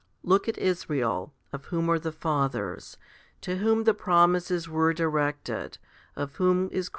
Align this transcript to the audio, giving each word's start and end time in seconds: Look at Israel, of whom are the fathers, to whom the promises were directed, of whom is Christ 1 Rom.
Look 0.23 0.49
at 0.49 0.57
Israel, 0.57 1.31
of 1.53 1.65
whom 1.65 1.87
are 1.87 1.99
the 1.99 2.11
fathers, 2.11 2.97
to 3.41 3.57
whom 3.57 3.83
the 3.83 3.93
promises 3.93 4.67
were 4.67 4.95
directed, 4.95 5.77
of 6.15 6.37
whom 6.37 6.63
is 6.63 6.69
Christ 6.69 6.73
1 6.73 6.79
Rom. 6.79 6.87